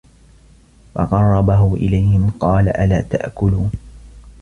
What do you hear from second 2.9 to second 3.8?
تَأكُلونَ